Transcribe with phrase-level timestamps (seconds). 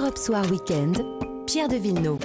[0.00, 1.04] Europe Soir Weekend,
[1.46, 2.24] Pierre de Villeneuve.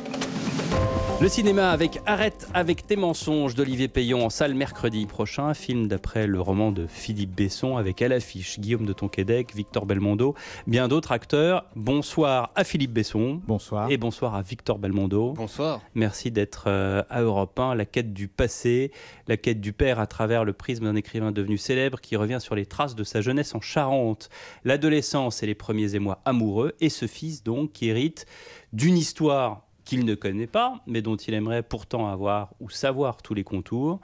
[1.21, 5.53] Le cinéma avec Arrête avec tes mensonges d'Olivier Payon en salle mercredi prochain.
[5.53, 10.35] Film d'après le roman de Philippe Besson avec à l'affiche Guillaume de Tonquédec, Victor Belmondo,
[10.67, 11.65] bien d'autres acteurs.
[11.77, 13.39] Bonsoir à Philippe Besson.
[13.47, 13.89] Bonsoir.
[13.89, 15.31] Et bonsoir à Victor Belmondo.
[15.31, 15.79] Bonsoir.
[15.95, 17.75] Merci d'être euh, à Europe 1.
[17.75, 18.91] La quête du passé,
[19.29, 22.55] la quête du père à travers le prisme d'un écrivain devenu célèbre qui revient sur
[22.55, 24.29] les traces de sa jeunesse en Charente,
[24.65, 26.73] l'adolescence et les premiers émois amoureux.
[26.81, 28.25] Et ce fils donc qui hérite
[28.73, 33.33] d'une histoire qu'il ne connaît pas, mais dont il aimerait pourtant avoir ou savoir tous
[33.33, 33.99] les contours.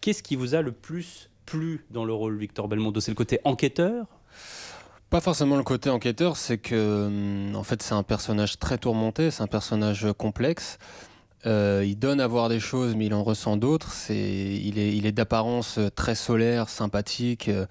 [0.00, 3.00] Qu'est-ce qui vous a le plus plu dans le rôle Victor Belmondo?
[3.00, 4.06] C'est le côté enquêteur?
[5.10, 9.30] Pas forcément le côté enquêteur, c'est que hum, en fait c'est un personnage très tourmenté,
[9.30, 10.78] c'est un personnage complexe.
[11.44, 13.92] Euh, il donne à voir des choses, mais il en ressent d'autres.
[13.92, 17.48] C'est, il est, il est d'apparence très solaire, sympathique.
[17.48, 17.66] Euh,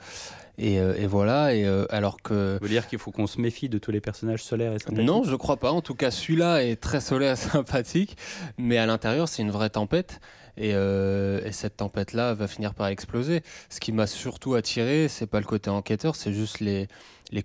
[0.59, 2.53] euh, et, voilà, et euh, alors que...
[2.53, 5.05] Vous voulez dire qu'il faut qu'on se méfie de tous les personnages solaires et sympathiques
[5.05, 5.71] Non, je crois pas.
[5.71, 8.17] En tout cas, celui-là est très solaire sympathique,
[8.57, 10.19] mais à l'intérieur, c'est une vraie tempête.
[10.57, 13.43] Et, euh, cette tempête-là va finir par exploser.
[13.69, 16.87] Ce qui m'a surtout attiré, c'est pas le côté enquêteur, c'est juste les,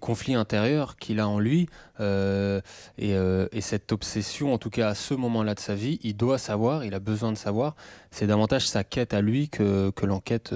[0.00, 1.68] conflits intérieurs qu'il a en lui
[2.00, 2.60] et,
[2.98, 6.84] et, cette obsession, en tout cas à ce moment-là de sa vie, il doit savoir,
[6.84, 7.74] il a besoin de savoir.
[8.10, 10.54] C'est davantage sa quête à lui que, l'enquête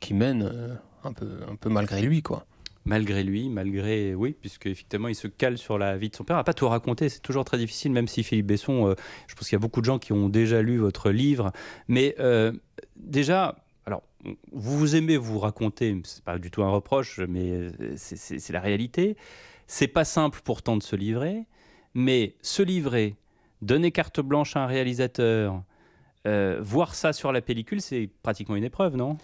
[0.00, 2.44] qui mène un peu, un peu malgré lui, quoi.
[2.84, 6.36] Malgré lui, malgré oui, puisque effectivement il se cale sur la vie de son père.
[6.36, 8.94] À pas tout raconter, c'est toujours très difficile, même si Philippe Besson, euh,
[9.28, 11.52] je pense qu'il y a beaucoup de gens qui ont déjà lu votre livre,
[11.86, 12.52] mais euh,
[12.96, 14.02] déjà, alors
[14.50, 19.16] vous vous aimez vous raconter, c'est pas du tout un reproche, mais c'est la réalité.
[19.66, 21.46] C'est pas simple pourtant de se livrer,
[21.94, 23.16] mais se livrer,
[23.62, 25.62] donner carte blanche à un réalisateur,
[26.26, 29.16] euh, voir ça sur la pellicule, c'est pratiquement une épreuve, non?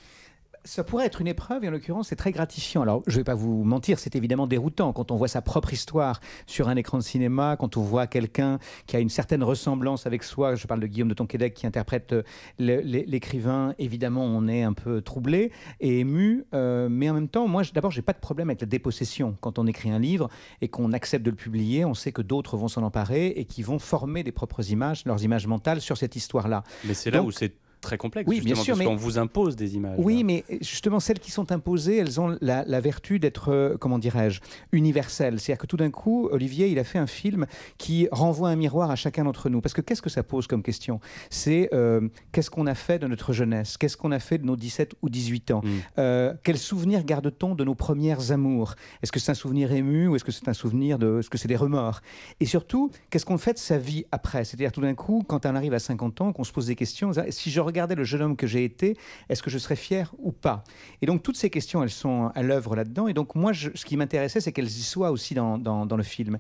[0.64, 2.82] Ça pourrait être une épreuve et en l'occurrence c'est très gratifiant.
[2.82, 5.72] Alors je ne vais pas vous mentir, c'est évidemment déroutant quand on voit sa propre
[5.72, 10.06] histoire sur un écran de cinéma, quand on voit quelqu'un qui a une certaine ressemblance
[10.06, 10.54] avec soi.
[10.54, 12.22] Je parle de Guillaume de Tonquédec qui interprète euh,
[12.58, 13.74] l'écrivain.
[13.78, 17.90] Évidemment, on est un peu troublé et ému, euh, mais en même temps, moi d'abord
[17.90, 19.36] j'ai pas de problème avec la dépossession.
[19.40, 20.28] Quand on écrit un livre
[20.60, 23.62] et qu'on accepte de le publier, on sait que d'autres vont s'en emparer et qui
[23.62, 26.62] vont former des propres images, leurs images mentales sur cette histoire-là.
[26.84, 28.28] Mais c'est là où c'est très complexe.
[28.28, 29.96] Oui, bien sûr, parce mais on vous impose des images.
[29.98, 34.40] Oui, mais justement celles qui sont imposées, elles ont la, vertu d'être, euh, comment dirais-je,
[34.72, 35.40] universelles.
[35.40, 37.46] C'est-à-dire que tout d'un coup, Olivier, il a fait un film
[37.76, 39.60] qui renvoie un miroir à chacun d'entre nous.
[39.60, 41.00] Parce que qu'est-ce que ça pose comme question?
[41.30, 43.76] C'est euh, qu'est-ce qu'on a fait de notre jeunesse?
[43.76, 45.62] Qu'est-ce qu'on a fait de nos 17 ou 18 ans?
[45.64, 45.68] Mm.
[45.98, 48.74] euh, Quels souvenirs garde-t-on de nos premières amours?
[49.02, 51.38] Est-ce que c'est un souvenir ému ou est-ce que c'est un souvenir de, est-ce que
[51.38, 52.00] c'est des remords?
[52.40, 54.44] Et surtout, qu'est-ce qu'on fait de sa vie après?
[54.44, 57.12] C'est-à-dire tout d'un coup, quand on arrive à 50 ans, qu'on se pose des questions,
[57.30, 58.96] si je regardais le jeune homme que j'ai été,
[59.28, 60.64] est-ce que je serais fier ou pas?
[61.02, 63.08] Et donc toutes ces questions, elles sont à l'œuvre là-dedans.
[63.08, 66.38] Et donc moi, ce qui m'intéressait, c'est qu'elles y soient aussi dans, dans, le film.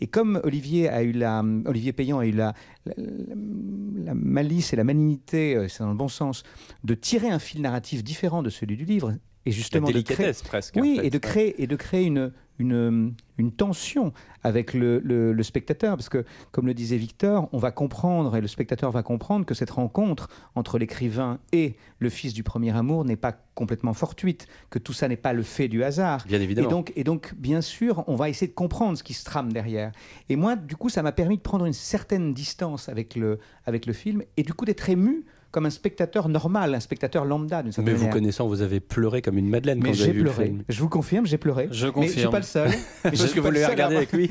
[0.00, 2.54] Et comme Olivier a eu la, Olivier Payan a eu la,
[2.86, 6.42] la, malice et la malignité, euh, c'est dans le bon sens,
[6.84, 9.14] de tirer un fil narratif différent de celui du livre,
[9.46, 10.76] et justement de créer, presque.
[10.76, 14.12] Oui, et de créer et de créer une une, une tension
[14.42, 18.48] avec le, le, spectateur, parce que comme le disait Victor, on va comprendre et le
[18.48, 23.16] spectateur va comprendre que cette rencontre entre l'écrivain et le fils du premier amour n'est
[23.16, 26.24] pas complètement fortuite, que tout ça n'est pas le fait du hasard.
[26.26, 26.68] Bien évidemment.
[26.68, 29.52] Et donc, et donc, bien sûr, on va essayer de comprendre ce qui se trame
[29.52, 29.92] derrière.
[30.28, 33.86] Et moi, du coup, ça m'a permis de prendre une certaine distance avec le, avec
[33.86, 37.72] le film et du coup d'être ému comme un spectateur normal, un spectateur lambda d'une
[37.84, 40.44] Mais vous connaissant, vous avez pleuré comme une madeleine quand vous avez vu pleuré.
[40.44, 40.64] Le film.
[40.68, 41.68] Je vous confirme, j'ai pleuré.
[41.72, 42.06] Je confirme.
[42.06, 42.70] Mais je suis pas le seul.
[43.02, 44.30] Parce que vous l'avez regardé avec lui.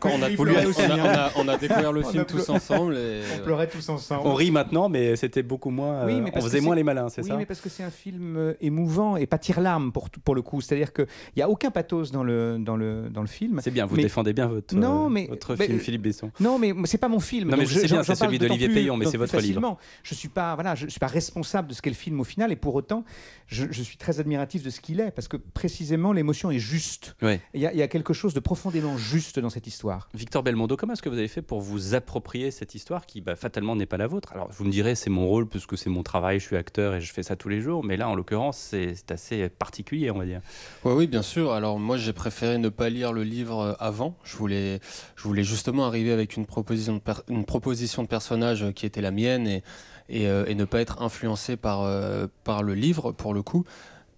[0.00, 2.96] Quand on a, on, a, découvert le film tous ensemble.
[2.96, 3.20] Et...
[3.38, 4.22] On pleurait tous ensemble.
[4.26, 6.04] On rit maintenant, mais c'était beaucoup moins.
[6.06, 7.90] Oui, mais on faisait moins les malins, c'est ça Oui, mais parce que c'est un
[7.90, 10.60] film euh, émouvant et pas tire-larme pour, pour le coup.
[10.60, 11.06] C'est-à-dire qu'il
[11.36, 13.60] n'y a aucun pathos dans le, dans le, dans le film.
[13.62, 16.30] C'est bien, vous défendez bien votre, non, mais, votre film, Philippe Besson.
[16.40, 17.50] Non, mais c'est pas mon film.
[17.50, 19.78] Non, mais je sais bien, c'est celui d'Olivier Payon, mais c'est votre livre.
[20.02, 22.56] Je suis pas, voilà, je suis responsable de ce qu'est le film au final, et
[22.56, 23.04] pour autant,
[23.46, 27.16] je, suis très admiratif de ce qu'il est, parce que précisément, l'émotion est juste.
[27.22, 30.08] Il y, a quelque chose de profondément juste dans cette histoire.
[30.14, 33.36] Victor Belmondo, comment est-ce que vous avez fait pour vous approprier cette histoire qui, bah,
[33.36, 34.32] fatalement, n'est pas la vôtre?
[34.32, 37.00] Alors, vous me direz, c'est mon rôle, puisque c'est mon travail, je suis acteur et
[37.00, 40.24] je fais ça tous les jours, mais là, en l'occurrence, c'est assez particulier, on va
[40.24, 40.40] dire.
[40.84, 41.52] Oui, oui, bien sûr.
[41.52, 44.16] Alors, moi, j'ai préféré ne pas lire le livre euh, avant.
[44.24, 44.80] Je voulais,
[45.16, 49.10] je voulais justement arriver avec une proposition de, une proposition de personnage qui était la
[49.10, 49.62] mienne et,
[50.08, 53.64] et, euh, et ne pas être influencé par, euh, par le livre, pour le coup.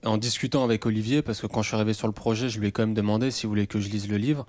[0.04, 2.68] En discutant avec Olivier, parce que quand je suis arrivé sur le projet, je lui
[2.68, 4.46] ai quand même demandé s'il voulait que je lise le livre.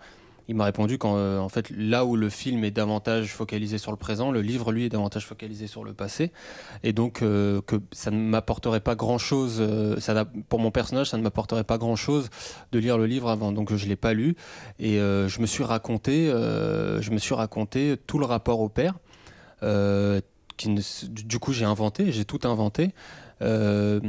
[0.50, 3.98] il m'a répondu qu'en euh, fait, là où le film est davantage focalisé sur le
[3.98, 6.32] présent, le livre, lui, est davantage focalisé sur le passé.
[6.84, 7.62] Et donc, que
[7.92, 9.96] ça ne m'apporterait pas grand-chose, euh,
[10.50, 12.30] pour mon personnage, ça ne m'apporterait pas grand-chose
[12.72, 13.52] de lire le livre avant.
[13.52, 14.36] Donc, je ne l'ai pas lu.
[14.80, 18.96] Et je me suis raconté, je me suis raconté tout le rapport au père.
[20.66, 22.94] Du coup, j'ai inventé, j'ai tout inventé.
[23.42, 24.00] euh,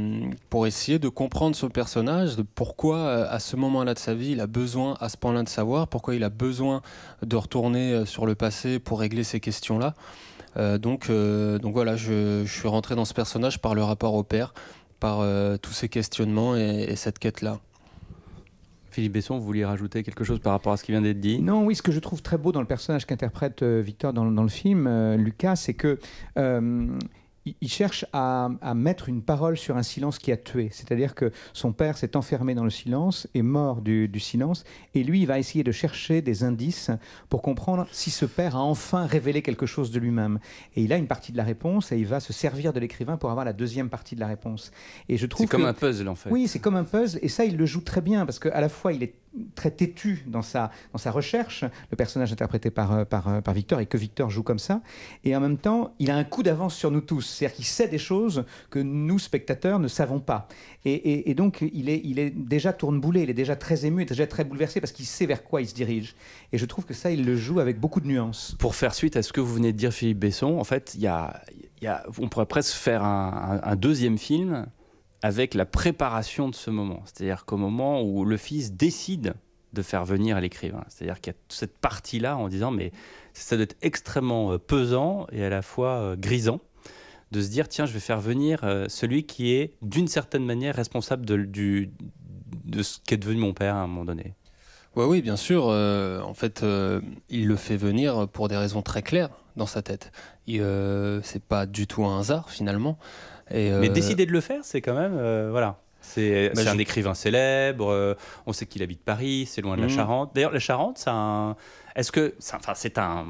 [0.49, 4.39] pour essayer de comprendre ce personnage, pourquoi euh, à ce moment-là de sa vie il
[4.39, 6.81] a besoin à ce point-là de savoir, pourquoi il a besoin
[7.21, 9.93] de retourner euh, sur le passé pour régler ces questions-là.
[10.81, 14.53] Donc, donc voilà, je, suis rentré dans ce personnage par le rapport au père,
[14.99, 15.23] par
[15.61, 17.59] tous ces questionnements et cette quête-là.
[18.91, 21.39] Philippe Besson, vous vouliez rajouter quelque chose par rapport à ce qui vient d'être dit?
[21.39, 24.25] Non, oui, ce que je trouve très beau dans le personnage qu'interprète euh, Victor dans,
[24.25, 25.99] dans le film, euh, Lucas, c'est que
[26.37, 26.87] euh,
[27.45, 30.69] il cherche à, à mettre une parole sur un silence qui a tué.
[30.71, 34.63] C'est-à-dire que son père s'est enfermé dans le silence, est mort du, du silence,
[34.93, 36.91] et lui, il va essayer de chercher des indices
[37.29, 40.39] pour comprendre si ce père a enfin révélé quelque chose de lui-même.
[40.75, 43.17] Et il a une partie de la réponse, et il va se servir de l'écrivain
[43.17, 44.71] pour avoir la deuxième partie de la réponse.
[45.07, 46.29] Et je trouve C'est comme que- un puzzle en fait.
[46.29, 48.69] oui, c'est comme un puzzle, et ça, il le joue très bien, parce qu'à la
[48.69, 49.13] fois, il est
[49.55, 53.53] très têtu dans sa, dans sa recherche, le personnage interprété par, euh, par, euh, par
[53.53, 54.81] Victor, et que Victor joue comme ça,
[55.23, 57.87] et en même temps, il a un coup d'avance sur nous tous, c'est-à-dire qu'il sait
[57.87, 60.47] des choses que nous, spectateurs, ne savons pas.
[60.85, 64.05] Et, et- donc, il est, il est déjà tourneboulé, il est déjà très ému, il
[64.05, 66.15] est déjà très bouleversé, parce qu'il sait vers quoi il se dirige.
[66.51, 68.55] Et je trouve que ça, il le joue avec beaucoup de nuances.
[68.59, 71.07] Pour faire suite à ce que vous venez de dire, Philippe Besson, en fait, y
[71.07, 71.41] a,
[71.81, 74.65] y a- on pourrait presque faire un- un deuxième film
[75.21, 77.01] avec la préparation de ce moment.
[77.05, 79.33] C'est-à-dire qu'au moment où le fils décide
[79.73, 80.83] de faire venir l'écrivain.
[80.87, 82.91] C'est-à-dire qu'il y a toute cette partie-là en disant, mais
[83.33, 86.59] ça doit être extrêmement euh, pesant et à la fois euh, grisant
[87.31, 90.75] de se dire, tiens, je vais faire venir euh, celui qui est d'une certaine manière
[90.75, 94.33] responsable de, de ce qu'est devenu mon père à un moment donné.
[94.95, 95.67] Ouais, oui, bien sûr.
[95.69, 96.99] euh, en fait, euh,
[97.29, 100.11] il le fait venir pour des raisons très claires dans sa tête.
[100.49, 102.97] Euh, c'est pas du tout un hasard finalement.
[103.51, 105.15] Et, Mais euh, décider de le faire, c'est quand même.
[105.17, 105.79] euh, voilà.
[106.01, 108.15] C'est Bah, un je- écrivain célèbre, euh,
[108.47, 109.93] on sait qu'il habite Paris, c'est loin de la Mhm.
[109.93, 110.31] Charente.
[110.33, 111.55] D'ailleurs, la Charente, c'est un.
[111.95, 112.33] Est-ce que.
[112.53, 113.27] Enfin, c'est un.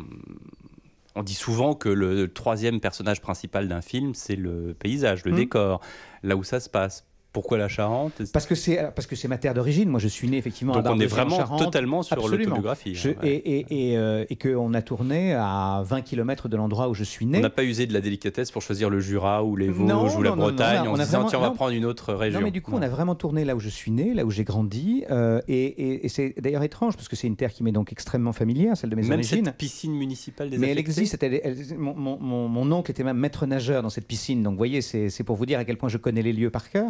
[1.15, 5.37] On dit souvent que le troisième personnage principal d'un film, c'est le paysage, le Mhm.
[5.37, 5.81] décor,
[6.23, 7.05] là où ça se passe.
[7.31, 8.23] Pourquoi la Charente?
[8.33, 9.87] Parce que c'est parce que c'est ma terre d'origine.
[9.87, 11.59] Moi, je suis né effectivement Donc à on est Barbezieux, en vraiment Charente.
[11.63, 12.97] totalement sur l'autobiographie.
[13.05, 13.29] Hein, ouais.
[13.29, 17.03] et et, et, euh, et qu'on a tourné à 20 km de l'endroit où je
[17.03, 17.39] suis On né.
[17.41, 20.23] n'a pas usé de la délicatesse pour choisir le Jura ou les Vosges Non, ou
[20.23, 21.85] la non, non, non, Bretagne on a- on disant vraiment- tiens on va prendre une
[21.85, 22.39] autre région.
[22.39, 24.31] Non, mais du coup, on a vraiment tourné là où je suis né, là où
[24.31, 25.03] j'ai grandi.
[25.11, 28.75] euh, et c'est d'ailleurs étrange parce que c'est une terre qui m'est donc extrêmement familière,
[28.75, 29.45] celle de mes Même origines.
[29.45, 31.21] cette piscine municipale des Mais elle existe.
[31.21, 34.41] elle- elle- mon, mon- mon- oncle était même maître nageur dans cette piscine.
[34.43, 36.69] Donc, vous voyez, c'est pour vous dire à quel point je connais les lieux par
[36.71, 36.89] cœur.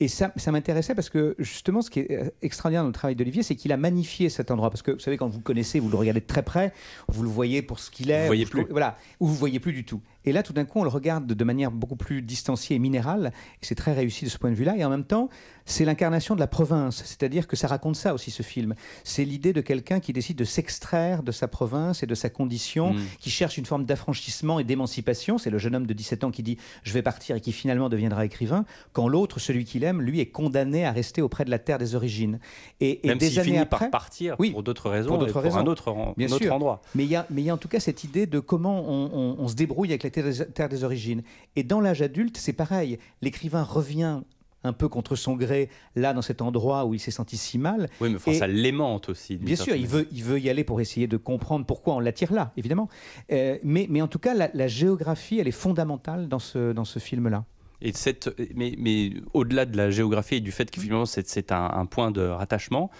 [0.00, 3.16] Et ça, ça m'intéressait parce que, justement, ce qui est euh, extraordinaire dans le travail
[3.16, 4.70] d'Olivier, c'est qu'il a magnifié cet endroit.
[4.70, 6.72] Parce que, vous savez, quand vous le connaissez, vous le regardez de très près,
[7.08, 8.22] vous le voyez pour ce qu'il est.
[8.22, 8.66] Vous voyez plus.
[8.70, 8.98] Voilà.
[9.20, 10.00] Ou vous voyez plus du tout.
[10.24, 13.32] Et là, tout d'un coup, on le regarde de manière beaucoup plus distanciée et minérale.
[13.62, 14.76] Et c'est très réussi de ce point de vue-là.
[14.76, 15.28] Et en même temps,
[15.66, 17.02] c'est l'incarnation de la province.
[17.04, 18.74] C'est-à-dire que ça raconte ça aussi, ce film.
[19.02, 22.92] C'est l'idée de quelqu'un qui décide de s'extraire de sa province et de sa condition
[22.94, 23.00] Mm.
[23.20, 25.38] qui cherche une forme d'affranchissement et d'émancipation.
[25.38, 27.88] C'est le jeune homme de 17 ans qui dit je vais partir et qui finalement
[27.88, 31.58] deviendra écrivain, quand l'autre, celui qu'il aime, lui est condamné à rester auprès de la
[31.58, 32.38] terre des origines.
[32.80, 35.30] Et, et Même des années finit après, par partir Oui, pour d'autres raisons, pour d'autres
[35.30, 35.56] et pour raisons.
[35.58, 36.54] un autre, en- Bien un autre sûr.
[36.54, 36.82] endroit.
[36.94, 39.48] mais il y, a, y en tout cas cette idée de comment on, on- on
[39.48, 41.22] se débrouille avec la terre des, origines.
[41.56, 42.98] Et dans l'âge adulte, c'est pareil.
[43.22, 44.20] L'écrivain revient
[44.66, 47.88] un peu contre son gré, là, dans cet endroit où il s'est senti si mal.
[48.00, 49.36] Oui, mais enfin, Et- ça l'aimante aussi.
[49.36, 52.32] Bien sûr, il veut, il veut y aller pour essayer de comprendre pourquoi on l'attire
[52.32, 52.88] là, évidemment.
[53.30, 56.86] Euh, mais, mais en tout cas, la, la géographie, elle est fondamentale dans ce, dans
[56.86, 57.44] ce film-là.
[57.82, 61.70] Et cette, mais, mais au-delà de la géographie et du fait que finalement c'est, un,
[61.70, 62.90] un point de rattachement,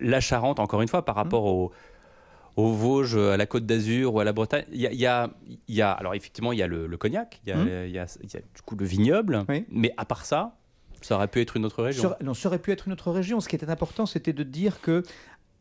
[0.00, 1.72] la Charente, encore une fois, par rapport au,
[2.58, 5.06] aux Vosges, à la Côte d'Azur ou à la Bretagne, il y a, il y
[5.06, 5.30] a-
[5.68, 7.68] y a- alors effectivement, il y a le, le cognac, il y a, Mhm.
[7.86, 9.64] il y a- il y a du coup le vignoble, Oui.
[9.70, 10.56] mais à part ça,
[11.00, 12.12] ça aurait pu être une autre région.
[12.20, 13.38] Non, ça aurait pu être une autre région.
[13.40, 15.04] Ce qui était important, c'était de dire que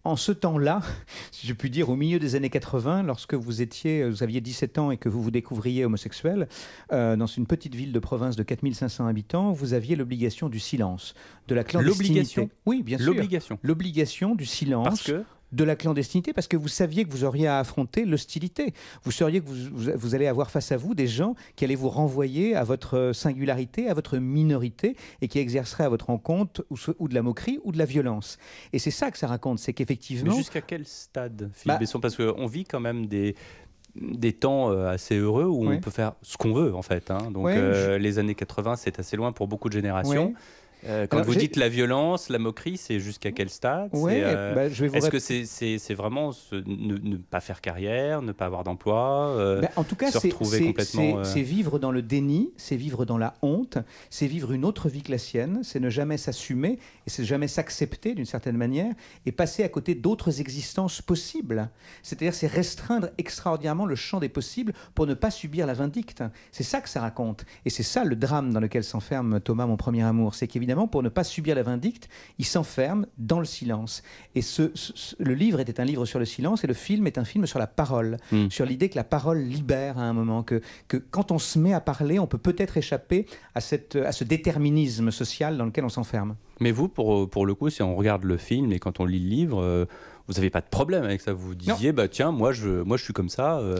[0.03, 0.81] en ce temps-là,
[1.31, 4.77] si je puis dire, au milieu des années 80, lorsque vous étiez, vous aviez 17
[4.79, 6.47] ans et que vous vous découvriez homosexuel,
[6.93, 11.13] euh, dans une petite ville de province de 4500 habitants, vous aviez l'obligation du silence,
[11.47, 12.07] de la clandestinité.
[12.13, 12.49] L'obligation?
[12.65, 13.05] Oui, bien sûr.
[13.07, 13.59] L'obligation.
[13.61, 14.85] L'obligation du silence.
[14.87, 15.23] Parce que
[15.53, 18.73] de la clandestinité parce que vous saviez que vous auriez à affronter l'hostilité.
[19.03, 21.75] Vous sauriez que vous, vous- vous allez avoir face à vous des gens qui allaient
[21.75, 26.65] vous renvoyer à votre singularité, à votre minorité et qui exerceraient à votre encontre
[26.99, 28.37] ou, de la moquerie ou de la violence.
[28.73, 30.35] Et c'est ça que ça raconte, c'est Mais qu'effectivement...
[30.35, 31.99] jusqu'à quel stade, Philippe Bah- Besson?
[31.99, 33.35] Parce qu'on vit quand même des,
[33.95, 35.75] des temps euh, assez heureux où Oui.
[35.77, 37.09] on peut faire ce qu'on veut, en fait.
[37.09, 37.31] hein.
[37.31, 40.33] Donc, euh, les années 80, c'est assez loin pour beaucoup de générations.
[40.85, 44.53] Euh, quand Alors, vous dites la violence, la moquerie, c'est jusqu'à quel stade Ouais, euh,
[44.53, 49.61] bah, Est-ce que c'est vraiment ne, ne pas faire carrière, ne pas avoir d'emploi euh,
[49.61, 53.17] Ben, en tout cas, c'est complètement, euh, c'est vivre dans le déni, c'est vivre dans
[53.17, 53.79] la honte,
[54.09, 57.47] c'est vivre une autre vie que la sienne, c'est ne jamais s'assumer et c'est jamais
[57.47, 58.93] s'accepter d'une certaine manière
[59.25, 61.69] et passer à côté d'autres existences possibles.
[62.03, 66.23] C'est-à-dire, c'est restreindre extraordinairement le champ des possibles pour ne pas subir la vindicte.
[66.51, 67.45] C'est ça que ça raconte.
[67.65, 70.35] Et c'est ça le drame dans lequel s'enferme Thomas, mon premier amour.
[70.35, 74.03] C'est qu'évidemment, pour ne pas subir la vindicte, il s'enferme dans le silence.
[74.35, 74.71] Et ce,
[75.19, 77.59] le livre était un livre sur le silence et le film est un film sur
[77.59, 78.49] la parole, Mm.
[78.49, 81.73] sur l'idée que la parole libère à un moment, que, que quand on se met
[81.73, 85.89] à parler, on peut peut-être échapper à, cette, à ce déterminisme social dans lequel on
[85.89, 86.35] s'enferme.
[86.59, 89.19] Mais vous, pour, pour le coup, si on regarde le film et quand on lit
[89.19, 89.85] le livre, euh,
[90.27, 91.33] vous n'avez pas de problème avec ça.
[91.33, 93.59] Vous disiez, bah tiens, moi je, moi je suis comme ça.
[93.59, 93.77] euh.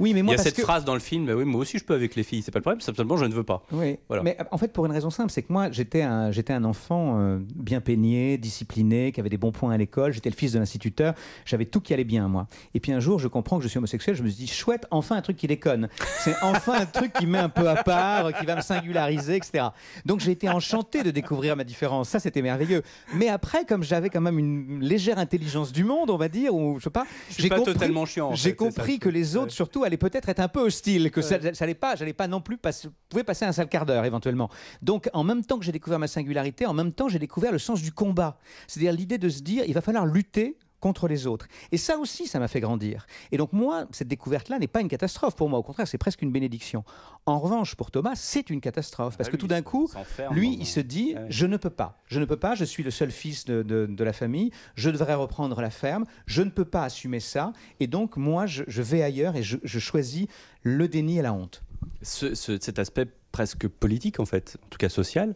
[0.00, 0.62] Oui, mais Il y a parce cette que...
[0.62, 2.42] phrase dans le film, bah oui, moi aussi je peux avec les filles.
[2.42, 3.62] C'est pas le problème, simplement je ne veux pas.
[3.70, 4.24] Oui, Voilà.
[4.24, 6.64] mais euh, en fait, pour une raison simple, c'est que moi, j'étais un, j'étais un
[6.64, 10.12] enfant euh, bien peigné, discipliné, qui avait des bons points à l'école.
[10.12, 11.14] J'étais le fils de l'instituteur.
[11.44, 12.48] J'avais tout qui allait bien, moi.
[12.74, 14.16] Et puis un jour, je comprends que je suis homosexuel.
[14.16, 15.88] Je me suis dit, chouette, enfin un truc qui déconne.
[16.24, 19.66] C'est enfin un truc qui met un peu à part, qui va me singulariser, etc.
[20.06, 22.08] Donc j'ai été enchanté de découvrir ma différence.
[22.14, 22.82] Ça, c'était merveilleux.
[23.16, 26.78] Mais après, comme j'avais quand même une légère intelligence du monde, on va dire, ou
[26.78, 27.06] je sais pas,
[27.36, 28.28] j'ai compris- totalement chiant.
[28.28, 31.38] en fait, compris que les autres, surtout, allaient peut-être être un peu hostiles, que ça,
[31.52, 34.48] ça allait pas, j'allais pas non plus passer, pouvais passer un sale quart d'heure éventuellement.
[34.80, 37.58] Donc, en même temps que j'ai découvert ma singularité, en même temps, j'ai découvert le
[37.58, 38.38] sens du combat.
[38.68, 41.48] C'est-à-dire l'idée de se dire, il va falloir lutter contre les autres.
[41.72, 43.06] Et ça aussi, ça m'a fait grandir.
[43.32, 45.58] Et donc moi, cette découverte-là n'est pas une catastrophe pour moi.
[45.58, 46.84] Au contraire, c'est presque une bénédiction.
[47.24, 49.16] En revanche, pour Thomas, c'est une catastrophe.
[49.16, 49.90] Parce Ah, que lui, tout d'un coup,
[50.30, 51.24] lui, il se dit, Ouais.
[51.30, 51.96] je ne peux pas.
[52.06, 54.90] Je ne peux pas, je suis le seul fils de, de- de la famille, je
[54.90, 58.82] devrais reprendre la ferme, je ne peux pas assumer ça, et donc moi, je, je
[58.82, 60.26] vais ailleurs et je, je choisis
[60.62, 61.62] le déni et la honte.
[62.02, 65.34] ce- ce- cet aspect presque politique, en fait, en tout cas social,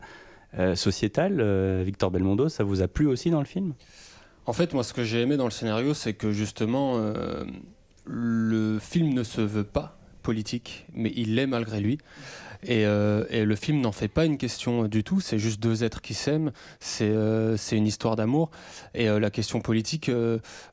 [0.59, 3.73] euh, sociétal, euh, Victor Belmondo, ça vous a plu aussi dans le film?
[4.49, 7.45] En fait, moi, ce que j'ai aimé dans le scénario, c'est que justement, euh,
[8.07, 11.99] le film ne se veut pas politique, mais il l'est malgré lui.
[12.63, 15.85] Et, euh, et le film n'en fait pas une question du tout, c'est juste deux
[15.85, 16.51] êtres qui s'aiment,
[16.81, 18.51] c'est euh, une histoire d'amour.
[18.95, 20.11] Et la question politique,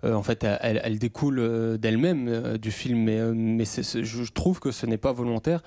[0.04, 5.12] en fait, elle, découle d'elle-même du film, mais, mais je trouve que ce n'est pas
[5.12, 5.62] volontaire.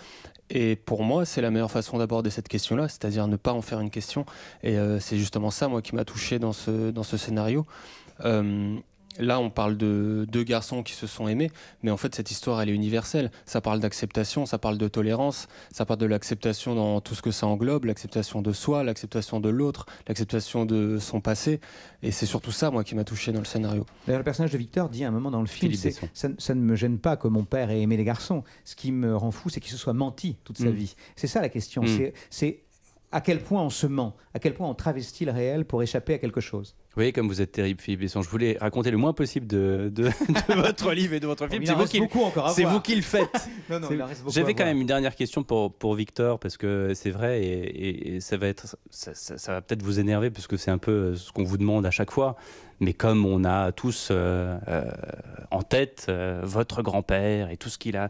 [0.50, 3.81] Et pour moi, c'est la meilleure façon d'aborder cette question-là, c'est-à-dire ne pas en faire
[3.81, 4.25] une question.
[4.62, 7.67] Et euh, c'est justement ça, moi, qui m'a touché dans ce, dans ce scénario.
[8.25, 8.76] Euh,
[9.18, 11.50] là, on parle de deux garçons qui se sont aimés,
[11.82, 13.30] mais en fait, cette histoire, elle est universelle.
[13.46, 17.30] Ça parle d'acceptation, ça parle de tolérance, ça parle de l'acceptation dans tout ce que
[17.30, 21.60] ça englobe, l'acceptation de soi, l'acceptation de l'autre, l'acceptation de son passé.
[22.02, 23.84] Et c'est surtout ça, moi, qui m'a touché dans le scénario.
[24.06, 26.60] D'ailleurs, le personnage de Victor dit à un moment dans le film, ça, ça ne
[26.60, 28.44] me gêne pas que mon père ait aimé les garçons.
[28.64, 30.70] Ce qui me rend fou, c'est qu'il se soit menti toute sa Mm.
[30.72, 30.94] vie.
[31.16, 31.82] C'est ça la question.
[31.82, 31.87] Mm.
[31.88, 32.60] C'est- C'est
[33.10, 36.14] à quel point on se ment, à quel point on travestit le réel pour échapper
[36.14, 36.74] à quelque chose.
[36.90, 38.20] Vous voyez comme vous êtes terrible, Philippe Besson.
[38.22, 41.62] Je voulais raconter le moins possible de, de- de votre livre et de votre film.
[41.62, 42.02] Il C'est vous, qui,
[42.54, 43.48] c'est vous qui le faites.
[43.70, 43.88] Non, non,
[44.28, 48.16] J'avais quand même une dernière question pour, pour Victor, parce que c'est vrai, et, et-
[48.16, 50.78] et ça va, être, ça, ça- ça va peut-être vous énerver, parce que c'est un
[50.78, 52.36] peu ce qu'on vous demande à chaque fois.
[52.80, 54.90] Mais comme on a tous euh, euh,
[55.50, 58.08] en tête euh, votre grand-père et tout ce qu'il a,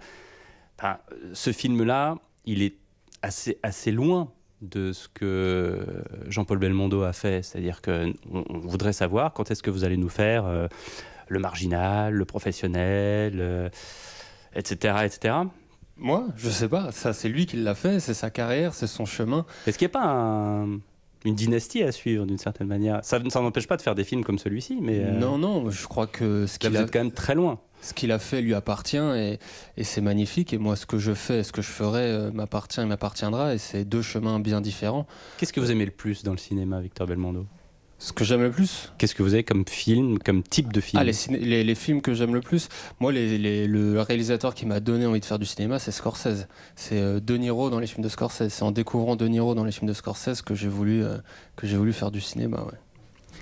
[0.78, 0.98] enfin,
[1.34, 2.76] ce film-là, il est
[3.22, 5.86] assez, assez loin de ce que
[6.28, 7.42] Jean-Paul Belmondo a fait.
[7.44, 10.66] C'est-à-dire qu'on on voudrait savoir quand est-ce que vous allez nous faire euh,
[11.28, 13.68] le marginal, le professionnel, euh,
[14.54, 15.34] etc., etc.
[15.96, 19.04] Moi, je sais pas, ça c'est lui qui l'a fait, c'est sa carrière, c'est son
[19.04, 19.44] chemin.
[19.66, 20.78] Est-ce qu'il n'y a pas un-
[21.24, 23.00] une dynastie à suivre d'une certaine manière?
[23.04, 25.86] Ça ça n'empêche pas de faire des films comme celui-ci, mais euh, Non, non, je
[25.88, 27.58] crois que ce qu'il vous a, êtes quand même très loin.
[27.80, 29.38] Ce qu'il a fait lui appartient et,
[29.76, 30.52] et c'est magnifique.
[30.52, 33.54] Et moi, ce que je fais, ce que je ferai euh, m'appartient et m'appartiendra.
[33.54, 35.06] Et c'est deux chemins bien différents.
[35.38, 37.46] Qu'est-ce que vous aimez le plus dans le cinéma, Victor Belmondo?
[38.00, 41.00] Ce que j'aime le plus, Qu'est-ce que vous avez comme film, comme type de film?
[41.00, 42.68] Ah, les, ciné- les, les films que j'aime le plus,
[43.00, 46.46] moi, les- le réalisateur qui m'a donné envie de faire du cinéma, c'est Scorsese.
[46.76, 48.50] C'est euh, De Niro dans les films de Scorsese.
[48.50, 51.18] C'est en découvrant De Niro dans les films de Scorsese que j'ai voulu, euh,
[51.56, 52.58] que j'ai voulu faire du cinéma.
[52.58, 52.78] Ouais.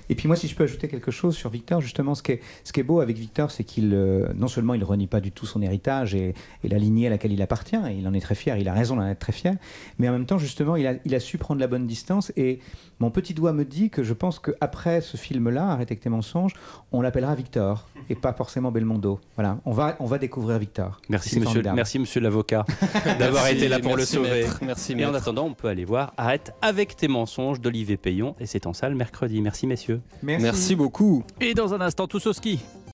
[0.09, 2.41] Et puis moi, si je peux ajouter quelque chose sur Victor, justement, ce qui est,
[2.65, 5.33] ce qui est beau avec Victor, c'est qu'il, euh, non seulement il renie pas du
[5.33, 6.35] tout son héritage et,
[6.65, 8.73] et la lignée à laquelle il appartient, et il en est très fier, il a
[8.73, 9.57] raison d'en être très fier,
[9.99, 12.33] mais en même temps, justement, il a, il a su prendre la bonne distance.
[12.37, 12.61] Et
[12.99, 16.55] mon petit doigt me dit que je pense qu'après ce film-là, Arrête avec tes mensonges,
[16.93, 19.21] on l'appellera Victor, et pas forcément Belmondo.
[19.35, 21.01] Voilà, on va, on va découvrir Victor.
[21.09, 21.77] Merci monsieur, formidable.
[21.77, 22.65] merci monsieur l'avocat
[23.19, 24.31] d'avoir été là pour le sauver.
[24.31, 24.61] maître.
[24.63, 28.47] Merci, Et en attendant, on peut aller voir Arrête avec tes mensonges d'Olivier Payon et
[28.47, 29.41] c'est en salle mercredi.
[29.41, 29.96] Merci messieurs.
[30.23, 31.23] Merci beaucoup.
[31.41, 32.61] Et dans un instant, tous au ski.